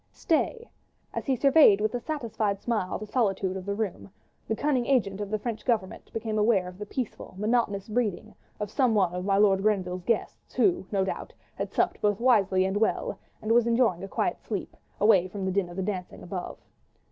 [0.13, 0.67] Stay!
[1.13, 4.09] as he surveyed with a satisfied smile the solitude of the room,
[4.47, 8.71] the cunning agent of the French Government became aware of the peaceful, monotonous breathing of
[8.71, 12.77] some one of my Lord Grenville's guests, who, no doubt, had supped both wisely and
[12.77, 16.57] well, and was enjoying a quiet sleep, away from the din of the dancing above.